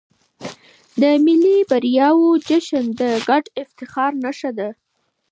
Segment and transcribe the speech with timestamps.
[1.01, 4.69] د ملي بریاوو جشن د ګډ افتخار نښه ده.